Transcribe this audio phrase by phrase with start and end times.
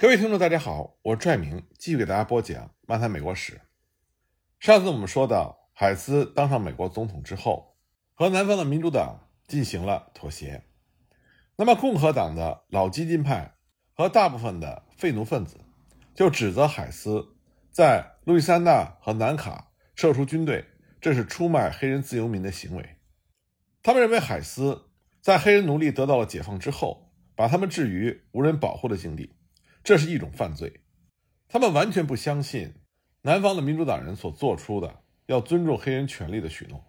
[0.00, 3.60] 各位听众，大家好，我是拽明，继续给大家播讲漫谈美国史。
[4.60, 7.74] 上次我们说到，海斯当上美国总统之后，
[8.14, 10.62] 和南方的民主党进行了妥协。
[11.56, 13.56] 那么，共和党的老激进派
[13.92, 15.58] 和大部分的废奴分子
[16.14, 17.34] 就指责海斯
[17.72, 20.64] 在路易斯安那和南卡撤出军队，
[21.00, 22.98] 这是出卖黑人自由民的行为。
[23.82, 29.34] 他们认为海斯在黑人奴隶得到了解放之后，把他们置于无人保护的境地。
[29.88, 30.82] 这是一种犯罪，
[31.48, 32.74] 他们完全不相信
[33.22, 36.84] 南方的民主党人所做出的要尊重黑人权利的许诺。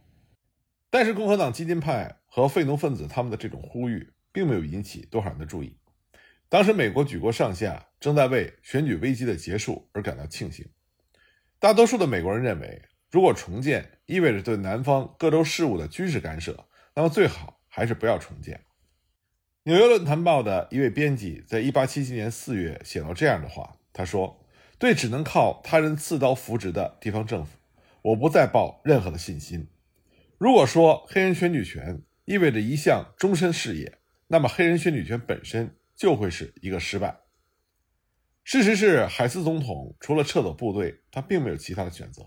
[0.90, 5.78] 但是共和党激进派和废奴分子他们的这种呼吁并没有引起多少人的注意。
[6.50, 10.68] 当时美国举国上下正在为选举危机的结束而感到庆幸。
[11.58, 18.62] 大多数的美国人认为，如果重建意味着对南方各州事务的军事干涉，那么最好还是不要重建。
[19.64, 24.46] 纽约论坛报的一位编辑在1877年4月写到这样的话：“他说，
[24.78, 27.58] 对只能靠他人刺刀扶植的地方政府，
[28.02, 29.68] 我不再抱任何的信心。
[30.38, 37.18] 如果说黑人选举权意味着一项终身事业，那么黑人选举权本身就会是一个失败。
[38.46, 42.26] 事实是，海斯总统除了撤走部队，他并没有其他的选择。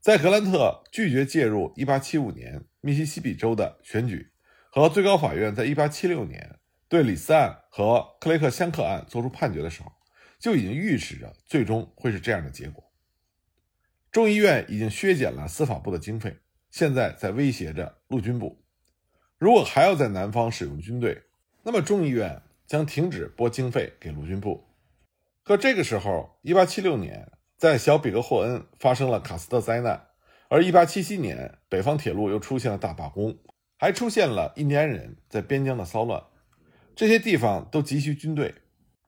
[0.00, 4.28] 在格兰特拒绝介入1875年密西西比州的选举。”
[4.74, 9.92] 和最高法院在1876年对李斯案和克雷克香克案作出判决的时候，
[10.38, 12.82] 就已经预示着最终会是这样的结果。
[14.10, 16.38] 众议院已经削减了司法部的经费，
[16.70, 18.64] 现在在威胁着陆军部。
[19.36, 21.24] 如果还要在南方使用军队，
[21.64, 24.68] 那么众议院将停止拨经费给陆军部。
[25.42, 30.06] 可这个时候，1876年在小比格霍恩发生了卡斯特灾难，
[30.48, 33.36] 而1877年北方铁路又出现了大罢工。
[33.82, 36.22] 还出现了印第安人在边疆的骚乱，
[36.94, 38.54] 这些地方都急需军队，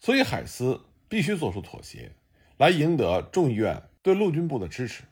[0.00, 2.16] 所以海斯必须做出妥协，
[2.56, 5.04] 来赢得众议院对陆军部的支持。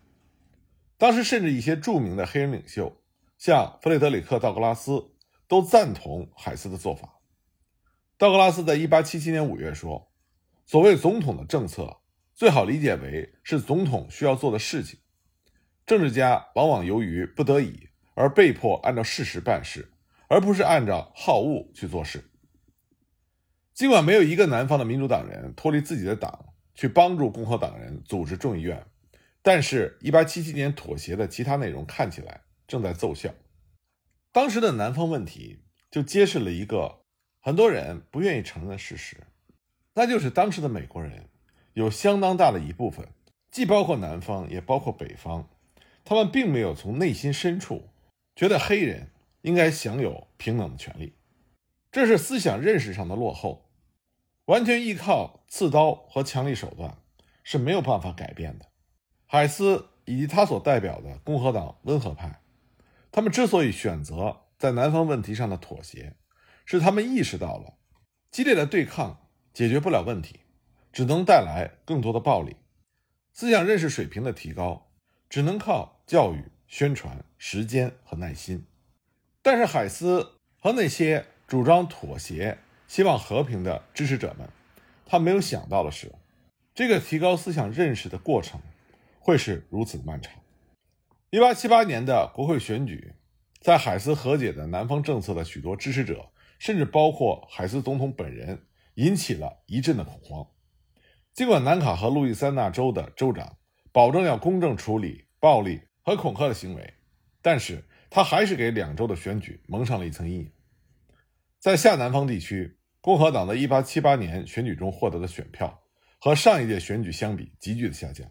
[0.98, 3.00] 当时，甚至一些著名的黑人领袖，
[3.38, 5.12] 像弗雷德里克·道格拉斯，
[5.46, 7.20] 都赞同海斯的做法。
[8.18, 10.10] 道格拉斯在1877年5月说
[10.66, 11.98] ：“所谓总统的政策，
[12.34, 14.98] 最好理解为是总统需要做的事情。
[15.86, 19.90] 政治家往往由于不得已。”而被迫按照事实办事，
[20.28, 22.24] 而不是按照好恶去做事。
[23.74, 28.86] 尽管没有一个南方的民主党人脱离自己的党去帮助共和党人组织众议院，
[29.40, 33.32] 但是1877年妥协的其他内容看起来正在奏效。
[34.30, 37.00] 当时的南方问题就揭示了一个
[37.40, 39.16] 很多人不愿意承认的事实，
[39.94, 41.28] 那就是当时的美国人
[41.72, 43.08] 有相当大的一部分，
[43.50, 45.48] 既包括南方也包括北方，
[46.04, 47.88] 他们并没有从内心深处。
[48.34, 49.10] 觉得黑人
[49.42, 51.14] 应该享有平等的权利，
[51.90, 53.68] 这是思想认识上的落后。
[54.46, 56.98] 完全依靠刺刀和强力手段
[57.44, 58.66] 是没有办法改变的。
[59.26, 62.40] 海斯以及他所代表的共和党温和派，
[63.12, 66.16] 他们之所以选择在南方问题上的妥协，
[66.64, 67.74] 是他们意识到了
[68.30, 70.40] 激烈的对抗解决不了问题，
[70.92, 72.56] 只能带来更多的暴力。
[73.32, 74.90] 思想认识水平的提高，
[75.28, 76.50] 只能靠教育。
[76.72, 78.64] 宣传时间和耐心，
[79.42, 82.56] 但是海斯和那些主张妥协、
[82.88, 84.48] 希望和平的支持者们，
[85.04, 86.10] 他没有想到的是，
[86.74, 88.58] 这个提高思想认识的过程
[89.20, 90.32] 会是如此漫长。
[91.28, 93.12] 一八七八年的国会选举，
[93.60, 98.62] 在海斯和解的南方政策的许多支持者，甚至包括海斯总统本人，
[98.94, 100.46] 引起了一阵的恐慌。
[101.34, 103.58] 尽管南卡和路易斯安那州的州长
[103.92, 105.82] 保证要公正处理暴力。
[106.02, 106.94] 和恐吓的行为，
[107.40, 110.52] 但是他还是给两州的选举蒙上了一层阴影。
[111.60, 115.82] 在下南方地区，共和党的1878年选举中获得的选票
[116.18, 118.28] 和上一届选举相比急剧的下降。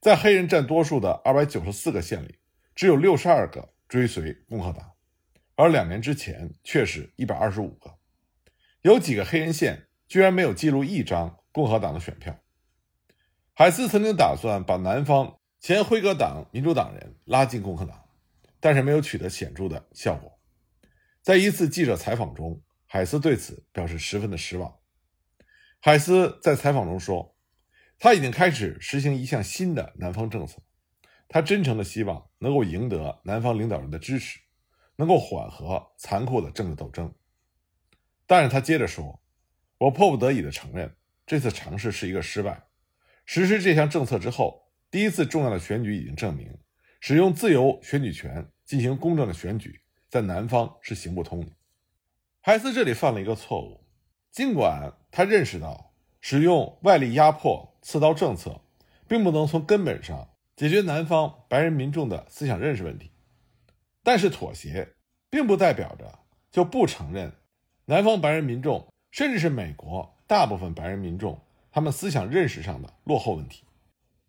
[0.00, 2.38] 在黑人占多数的294个县里，
[2.74, 4.90] 只有62个追随共和党，
[5.54, 7.96] 而两年之前却是一百二十五个。
[8.82, 12.36] 有几个黑人县居然没有记录一张共和党的选票。
[13.54, 15.38] 海斯曾经打算把南方。
[15.62, 18.04] 前辉格党民主党人拉进共和党，
[18.58, 20.36] 但是没有取得显著的效果。
[21.22, 24.80] 在一次记者采访中，海斯对此表示十分的失望。
[25.78, 27.36] 海斯在采访中说
[27.96, 30.60] ：“他已经开始实行一项新的南方政策，
[31.28, 34.40] 他真诚的希望能够赢得南方领导人的支持，
[34.96, 37.14] 能够缓和残酷的政治斗争。”
[38.26, 39.22] 但是他接着说
[39.78, 42.64] ：“我迫不得已的承认，这次尝试是一个失败。
[43.24, 44.60] 实施这项政策之后。”
[44.92, 46.54] 第一次重要的选举已经证明，
[47.00, 49.80] 使用自由选举权进行公正的选举，
[50.10, 51.46] 在南方是行不通的。
[52.42, 53.86] 海斯这里犯了一个错误，
[54.30, 58.60] 尽管他认识到使用外力压迫、刺刀政策，
[59.08, 63.10] 并不能从根本上解决南方白人民众的思想认识问题。
[64.02, 64.92] 但是，妥协
[65.30, 66.18] 并不代表着
[66.50, 67.32] 就不承认
[67.86, 71.40] 南方白人民众，甚至是美国大部分白人民众
[71.70, 73.64] 他们思想认识上的落后问题。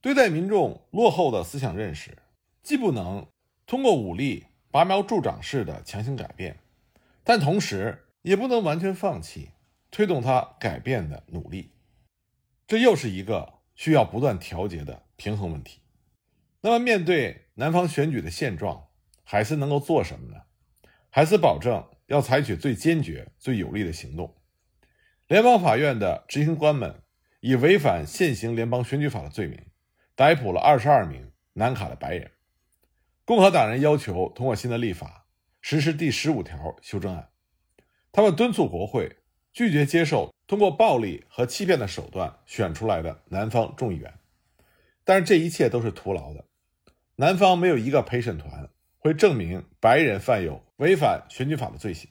[0.04, 2.18] 对待民众落后的思想认识，
[2.62, 3.26] 既不能
[3.66, 6.60] 通过武力拔苗助长式的强行改变，
[7.24, 9.52] 但同时也不能完全放弃
[9.90, 11.72] 推动他改变的努力。
[12.68, 15.80] 这又是一个需要不断调节的平衡问题。
[16.60, 18.90] 那么，面对南方选举的现状，
[19.24, 20.42] 海斯能够做什么呢？
[21.12, 24.36] 海斯保证要采取最坚决、最有力的行动。
[25.30, 27.02] 联邦法院的执行官们
[27.40, 29.58] 以违反现行联邦选举法的罪名，
[30.16, 32.32] 逮捕了二十二名南卡的白人。
[33.26, 35.26] 共和党人要求通过新的立法，
[35.62, 37.30] 实施第十五条修正案。
[38.12, 39.18] 他们敦促国会
[39.52, 40.32] 拒绝接受。
[40.46, 44.14] 通过暴力和欺骗的手段选出来的南方众议员，
[45.06, 46.46] 但是这一切都是徒劳的。
[47.16, 48.70] 南方没有一个陪审团
[49.00, 52.10] 会证明白人犯有违反选举法的罪行。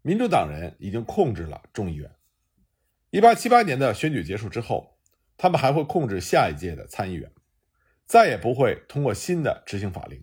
[0.00, 2.10] 民主党人已经控制了众议院。
[3.10, 4.96] 一八七八年的选举结束之后，
[5.42, 7.32] 他们还会控制下一届的参议员，
[8.04, 10.22] 再也不会通过新的执行法令。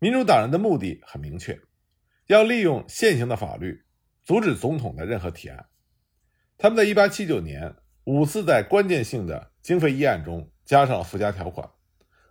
[0.00, 1.60] 民主党人的目的很明确，
[2.26, 3.84] 要利用现行的法律
[4.24, 5.66] 阻止总统的任何提案。
[6.56, 7.76] 他们在1879年
[8.06, 11.70] 五次在关键性的经费议案中加上了附加条款，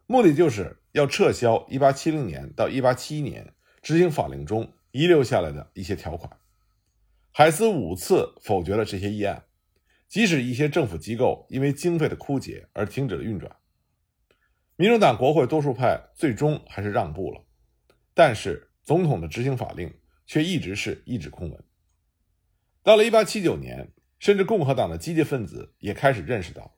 [0.08, 6.38] 目的就是要撤销1870年到1871年执行法令中遗留下来的一些条款。
[7.32, 9.46] 海斯五次否决了这些议案，
[10.08, 13.56] 即使一些政府机构因为经费的枯竭而停止了运转。
[14.76, 17.44] 民主党国会多数派最终还是让步了，
[18.14, 19.94] 但是总统的执行法令
[20.26, 21.64] 却一直是一纸空文。
[22.84, 23.94] 到了1879年。
[24.20, 26.76] 甚至共和党的积极分子也开始认识到，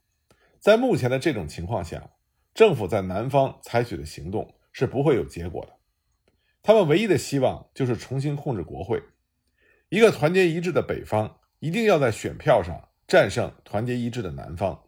[0.60, 2.12] 在目前的这种情况下，
[2.54, 5.72] 政府在南方采取的行动是不会有结果的。
[6.62, 9.02] 他们唯一的希望就是重新控制国会。
[9.88, 14.86] 一个团结一致的北方一定要在选票上战胜团结一致的南方。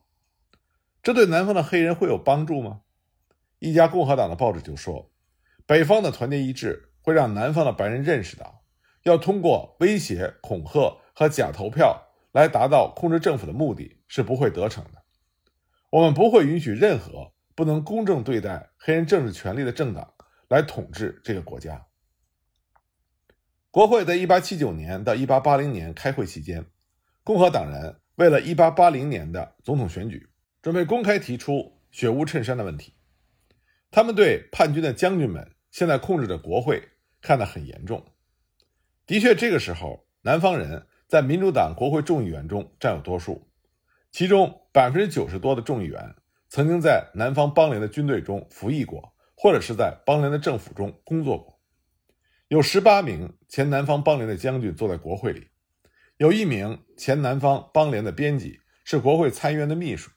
[1.04, 2.84] 这对南方的黑人会有帮助吗？
[3.60, 5.12] 一家共和党的报纸就说，
[5.66, 8.64] 北方的团结一致会让南方的白人认识到，
[9.04, 12.08] 要通过威胁、恐吓和假投票。
[12.34, 15.04] 来达到控制政府的目的是不会得逞的。
[15.90, 20.14] 我们不会允许任何不能公正对待黑人政治权利的政党
[20.48, 21.88] 来统治这个国家。
[23.70, 26.66] 国会在1879年到1880年开会期间，
[27.26, 30.30] 共和党人为了1880年的总统选举，
[30.62, 32.94] 准备公开提出血污衬衫的问题。
[33.90, 36.82] 他们对叛军的将军们现在控制着国会
[37.22, 38.06] 看得很严重。
[39.06, 40.88] 的确，这个时候南方人。
[41.12, 43.46] 在民主党国会众议员中占有多数，
[44.14, 46.16] 其中百分之九十多的众议员
[46.48, 51.60] 曾经在南方邦联的军队中服役过，或者是在邦联的政府中工作过。
[52.48, 55.50] 有十八名前南方邦联的将军坐在国会里，
[56.22, 60.12] 有一名前南方邦联的编辑是国会参议院的秘书，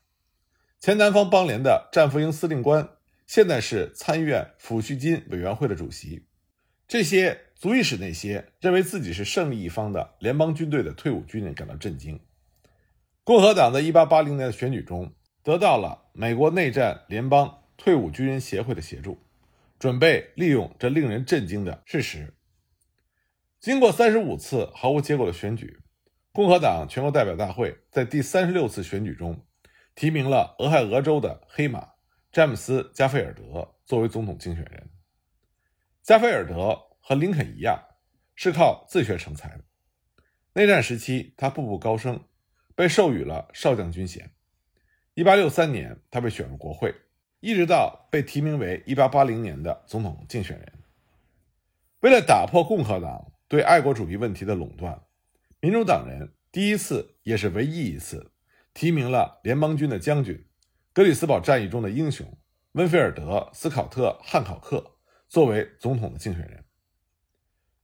[0.79, 2.87] 前南方邦联的战俘营司令官
[3.27, 6.27] 现在是参议院抚恤金委员会的主席。
[6.87, 7.41] 这些。
[7.55, 12.21] 足以使那些认为自己是胜利一方的联邦军队的退伍军人感到震惊。
[13.23, 19.19] 共和党在1880年的选举中得到了美国内战联邦退伍军人协会的协助，
[19.79, 22.35] 准备利用这令人震惊的事实。
[23.59, 25.79] 经过35次毫无结果的选举，
[26.35, 29.47] 共和党全国代表大会在第36次选举中
[29.95, 31.93] 提名了俄亥俄州的黑马
[32.31, 34.91] 詹姆斯·加菲尔德作为总统竞选人。
[36.03, 36.91] 加菲尔德。
[37.07, 37.85] 和林肯一样，
[38.35, 39.65] 是靠自学成才的。
[40.55, 42.25] 内战时期，他步步高升，
[42.75, 44.31] 被授予了少将军衔。
[45.17, 46.95] 1863年，他被选入国会，
[47.41, 50.73] 一直到被提名为1880年的总统竞选人。
[52.01, 55.03] 为了打破共和党对爱国主义问题的垄断，
[55.65, 58.33] 民主党人第一次也是唯一一次
[58.75, 60.45] 提名了联邦军的将军、
[60.93, 62.37] 格里斯堡战役中的英雄
[62.73, 63.23] 温菲尔德·
[63.55, 66.63] 斯考特·汉考克作为总统的竞选人。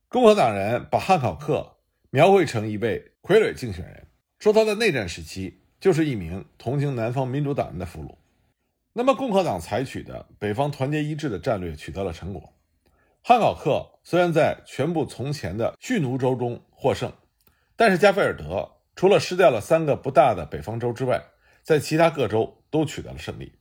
[0.09, 1.79] 共和党人把汉考克
[2.11, 4.07] 描绘成一位傀儡竞选人，
[4.39, 8.15] 说他在内战时期就是一名同情南方民主党人的俘虏。
[8.93, 12.53] 那么，共和党采取的北方团结一致的战略取得了成果。
[13.23, 17.11] 汉考克虽然在全部从前的蓄奴州中获胜，
[17.81, 21.25] 但是加菲尔德除了失掉了三个不大的北方州之外，
[21.63, 23.55] 在其他各州都取得了胜利。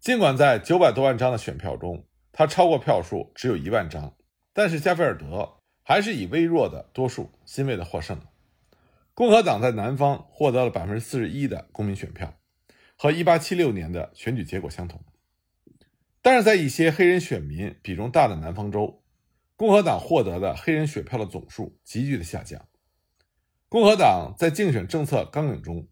[0.00, 4.16] 尽管在九百多万张的选票中，他超过票数只有一万张。
[4.52, 8.20] 但是加菲尔德还是以微弱的多数欣慰的获胜。
[9.14, 12.34] 共和党在南方获得了百分之四十一的公民选票，
[12.96, 15.00] 和一八七六年的选举结果相同。
[16.20, 19.04] 但是在一些黑人选民比重大的南方州，
[19.54, 22.66] 共和党获得的黑人选票的总数急剧的下降。
[23.70, 25.86] 共和党在竞选政策纲领中，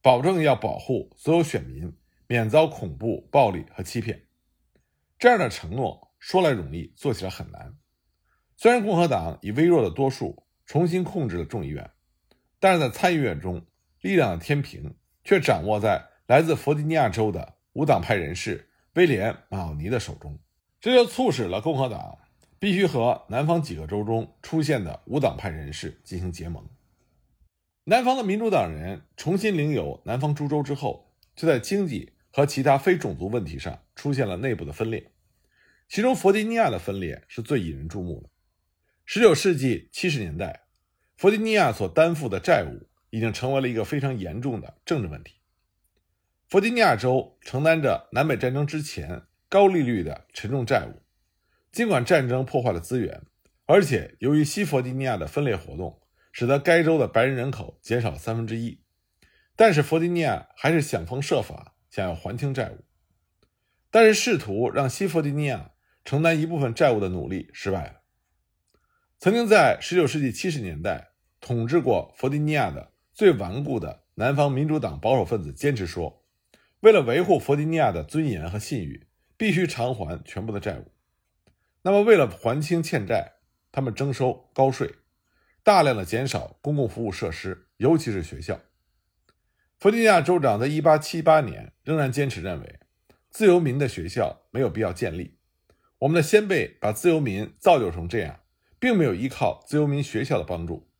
[0.00, 1.92] 保证要保护所有选民
[2.28, 4.26] 免遭恐怖、暴力和欺骗。
[5.18, 7.74] 这样的承诺说来容易，做起来很难。
[8.56, 11.90] 虽然共和党以微弱的多数重新控制了众议院，
[12.60, 13.66] 但是在参议院中，
[14.00, 20.38] 力量的天平却掌握在来自弗吉尼亚州的无党派人士威廉·马奥尼的手中。
[20.80, 22.16] 这就促使了共和党
[22.60, 26.64] 必须和南方几个州中出现的无党派人士进行结盟。
[27.86, 35.12] 南方的民主党人重新领有南方诸州之后，就在经济和其他非种族问题上出现了内部的分裂，
[35.86, 38.30] 其中弗吉尼亚的分裂是最引人注目的。
[39.06, 40.62] 19世纪70年代，
[41.18, 45.34] 弗吉尼亚所担负的债务已经成为了一个非常严重的政治问题。
[46.48, 51.02] 弗吉尼亚州承担着南北战争之前高利率的沉重债务，
[51.70, 53.20] 尽管战争破坏了资源，
[53.66, 56.00] 而且由于西弗吉尼亚的分裂活动。
[56.34, 58.82] 使得该州的白人人口减少三分之一，
[59.54, 62.84] 但是弗吉尼亚还是想方设法想要还清债务，
[63.88, 65.70] 但是试图让西弗吉尼亚
[66.04, 68.00] 承担一部分债务的努力失败了。
[69.20, 76.24] 曾经在19世纪70年代统治过弗吉尼亚的最顽固的南方民主党保守分子坚持说，
[76.80, 80.90] 为了维护弗吉尼亚的尊严和信誉，必须偿还全部的债务。
[81.82, 83.34] 那么，为了还清欠债，
[83.70, 84.96] 他们征收高税。
[85.64, 88.60] 大量的减少公共服务设施，尤其是学校。
[89.78, 92.80] 弗吉尼亚州长在1878年仍然坚持认为，
[93.30, 95.38] 自由民的学校没有必要建立。
[96.00, 98.40] 我们的先辈把自由民造就成这样，
[98.78, 100.90] 并没有依靠自由民学校的帮助。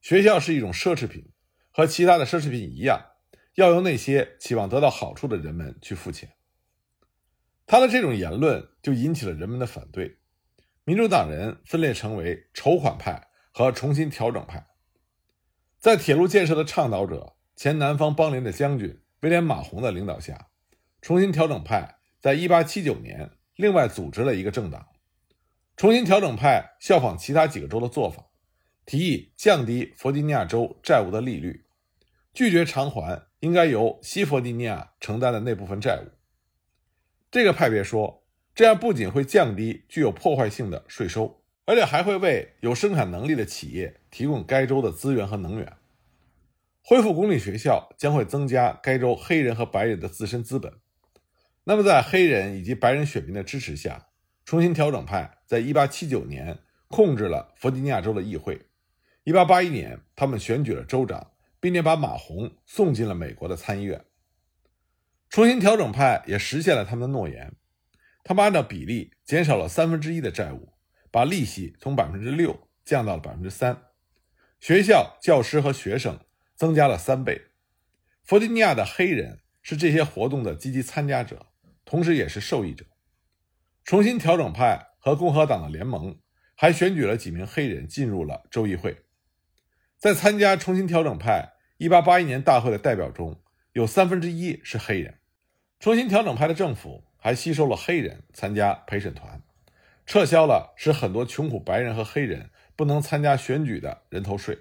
[0.00, 1.30] 学校是一种奢侈品，
[1.70, 3.10] 和其他的奢侈品一样，
[3.56, 6.30] 要由那些期望得到好处的人们去付钱。
[7.66, 10.16] 他的这种言论就引起了人们的反对，
[10.84, 13.27] 民主党人分裂成为筹款派。
[13.58, 14.68] 和重新调整派，
[15.80, 20.46] 在铁路建设的倡导者、前南方邦联的将军威廉·马洪的领导下，
[21.02, 24.86] 重新调整派在1879年另外组织了一个政党。
[25.76, 28.26] 重新调整派效仿其他几个州的做法，
[28.86, 31.66] 提议降低弗吉尼亚州债务的利率，
[32.32, 36.08] 拒绝偿还应该由西弗吉尼亚承担的那部分债务。
[37.28, 38.24] 这个派别说，
[38.54, 41.37] 这样不仅会降低具有破坏性的税收。
[41.68, 45.70] 而且还会为有生产能力的企业提供该州的资源和能源。
[46.80, 50.72] 恢复公立学校将会增加该州黑人和白人的自身资本。
[51.64, 54.08] 那么，在黑人以及白人选民的支持下，
[54.46, 56.58] 重新调整派在1879年
[56.88, 58.62] 控制了弗吉尼亚州的议会。
[59.26, 64.02] 1881年，他们选举了州长，并且把马洪送进了美国的参议院。
[65.28, 67.52] 重新调整派也实现了他们的诺言，
[68.24, 70.72] 他们按照比例减少了三分之一的债务。
[71.10, 73.84] 把利息从百分之六降到了百分之三，
[74.60, 76.18] 学校、教师和学生
[76.54, 77.40] 增加了三倍。
[78.24, 81.46] 弗吉尼亚的黑人是这些活动的积极参加者，
[81.84, 82.84] 同时也是受益者。
[83.84, 86.18] 重新调整派和共和党的联盟
[86.54, 89.04] 还选举了几名黑人进入了州议会。
[89.96, 95.18] 在参加重新调整派1881年大会的代表中，有三分之一是黑人。
[95.80, 99.42] 重新调整派的政府还吸收了黑人参加陪审团。
[100.08, 104.58] 撤销了使很多穷苦白人和黑人不能参加选举的人头税。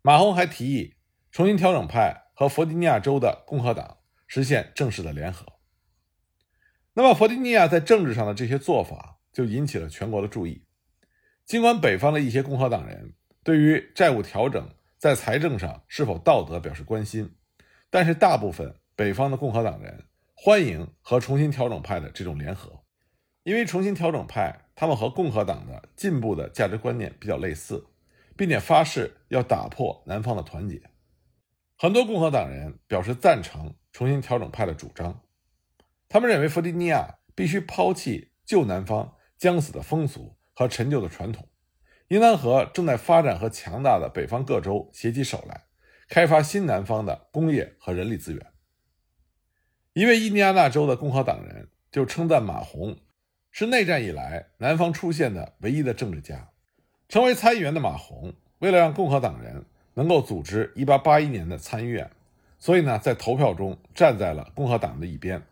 [0.00, 0.94] 马洪还提议
[1.30, 5.44] 重新调整派和弗吉尼亚州的共和党实现正式的联合。
[6.94, 10.64] 那么，弗吉尼亚在政治上的这些做法就引起了全国的注意。
[11.44, 13.12] 尽管北方的一些共和党人
[13.44, 17.36] 对于债务调整在财政上是否道德表示关心，
[17.90, 22.82] 但是大部分北方的共和党人欢迎和重新调整派的这种联合。
[23.44, 27.86] 因为重新调整派，他们和共和党的进步的价值观念比较类似，
[28.36, 30.82] 并且发誓要打破南方的团结。
[31.76, 35.22] 很多共和党人表示赞成重新调整派的主张，
[36.08, 41.48] 他们认为弗吉尼亚必须抛弃旧南方将死的风俗和陈旧的传统，
[42.08, 45.66] 应当和正在发展和强大的北方各州携起手来，
[46.08, 48.46] 开发新南方的工业和人力资源。
[49.94, 52.98] 一位印第安纳州的共和党人就称赞马洪。
[53.58, 56.48] 是内战以来南方出现的唯一的政治家。
[57.08, 62.08] 成为参议员的马洪，为了让共和党人能够组织1881年的参议院，
[62.60, 65.42] 所以呢，在投票中站在了共和党的一边。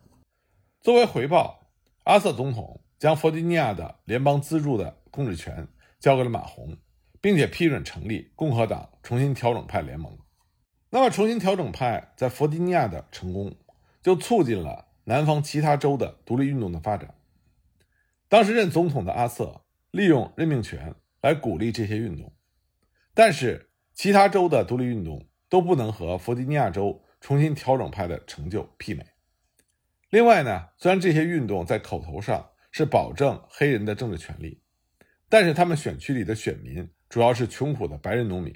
[0.79, 1.59] 作为回报，
[2.05, 5.67] 阿瑟总统将弗吉尼亚的联邦资助的控制权
[5.99, 6.77] 交给了马洪，
[7.19, 10.17] 并且批准成立共和党重新调整派联盟。
[10.91, 13.53] 那么，重新调整派在弗吉尼亚的成功，
[14.01, 17.13] 就促进了南方其他州的独立运动的发展。
[18.29, 22.35] 当时任总统的阿瑟利用任命权来鼓励这些运动，
[23.13, 29.05] 但是其他州的独立运动都不能和弗吉尼亚州重新调整派的成就媲美。
[30.09, 34.61] 另外呢，虽然这些运动在口头上是保证黑人的政治权利，
[35.29, 38.53] 但是他们选区里的选民主要是穷苦的白人农民。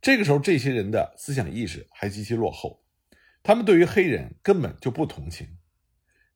[0.00, 2.84] 这个时候，这些人的思想意识还极其落后，
[3.42, 5.58] 他们对于黑人根本就不同情。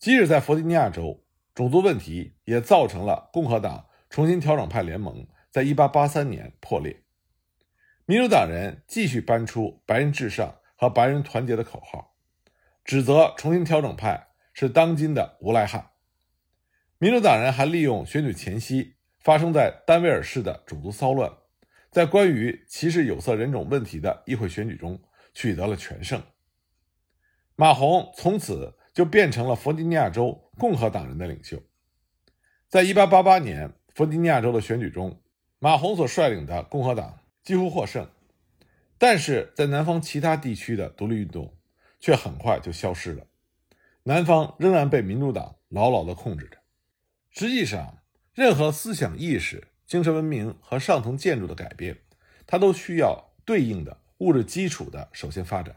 [0.01, 1.25] 即使在弗吉尼亚州。
[1.59, 7.03] 种族问题也造成了共和党重新调整派联盟在1883年破裂。
[8.07, 12.15] 民主党人继续搬出“白人至上”和“白人团结”的口号，
[12.85, 15.91] 指责重新调整派是当今的无赖汉。
[16.99, 21.29] 民主党人还利用选举前夕发生在丹维尔市的种族骚乱，
[21.91, 25.03] 在关于歧视有色人种问题的议会选举中
[25.35, 26.23] 取得了全胜。
[27.57, 28.77] 马洪从此。
[28.95, 31.63] 就变成了弗吉尼亚州共和党人的领袖。
[32.69, 35.23] 在1888年弗吉尼亚州的选举中，
[35.59, 38.07] 马洪所率领的共和党几乎获胜，
[38.99, 41.55] 但是在南方其他地区的独立运动
[41.99, 43.25] 却很快就消失了。
[44.03, 46.59] 南方仍然被民主党牢牢地控制着。
[47.31, 47.99] 实际上，
[48.35, 51.97] 任何思想意识、精神文明和上层建筑的改变，
[52.47, 55.77] 它都需要对应的物质基础的首先发展。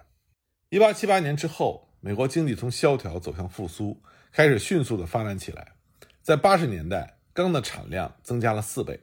[0.72, 1.88] 1878年之后。
[2.04, 5.74] 美国经济从萧条走向复苏，开始迅速的发展起来。
[6.22, 9.00] 在八十年代，钢的产量增加了四倍。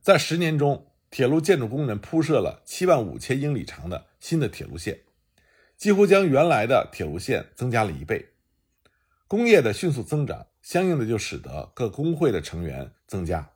[0.00, 5.00] 在十年中，铁路建筑工人铺设了七万五千英里长的新的铁路线，
[5.76, 8.28] 几乎将原来的铁路线增加了一倍。
[9.26, 13.50] 工业的迅速增长，相应的就使得各工会的成员增加。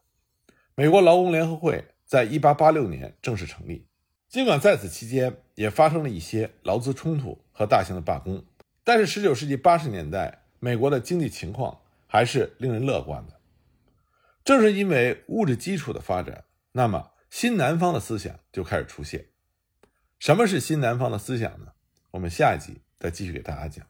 [0.75, 3.87] 美国劳工联合会在一八八六年正式成立，
[4.29, 8.45] 尽管在此期间也发生了一些劳资冲突和大型的罢工。
[8.85, 13.41] 但是，十九世纪八十年代，美国的经济情况还是令人乐观的。
[14.45, 19.27] 正是因为物质基础的发展，那么新南方的思想就开始出现。
[20.21, 21.73] 什么是新南方的思想呢？
[22.13, 23.85] 我们下一集再继续给大家讲。